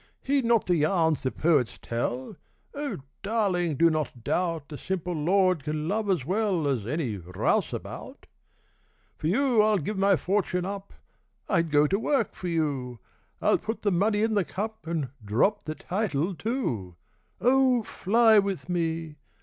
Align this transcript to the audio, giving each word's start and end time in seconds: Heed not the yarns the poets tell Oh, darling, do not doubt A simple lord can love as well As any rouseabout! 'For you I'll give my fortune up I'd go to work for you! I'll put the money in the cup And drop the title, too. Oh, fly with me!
Heed 0.23 0.45
not 0.45 0.65
the 0.65 0.77
yarns 0.77 1.21
the 1.21 1.29
poets 1.29 1.77
tell 1.79 2.35
Oh, 2.73 3.01
darling, 3.21 3.75
do 3.75 3.91
not 3.91 4.23
doubt 4.23 4.71
A 4.71 4.77
simple 4.79 5.13
lord 5.13 5.63
can 5.63 5.87
love 5.87 6.09
as 6.09 6.25
well 6.25 6.67
As 6.67 6.87
any 6.87 7.17
rouseabout! 7.19 8.25
'For 9.15 9.27
you 9.27 9.61
I'll 9.61 9.77
give 9.77 9.99
my 9.99 10.15
fortune 10.15 10.65
up 10.65 10.91
I'd 11.47 11.69
go 11.69 11.85
to 11.85 11.99
work 11.99 12.33
for 12.33 12.47
you! 12.47 12.97
I'll 13.43 13.59
put 13.59 13.83
the 13.83 13.91
money 13.91 14.23
in 14.23 14.33
the 14.33 14.43
cup 14.43 14.87
And 14.87 15.09
drop 15.23 15.65
the 15.65 15.75
title, 15.75 16.33
too. 16.33 16.95
Oh, 17.39 17.83
fly 17.83 18.39
with 18.39 18.69
me! 18.69 19.17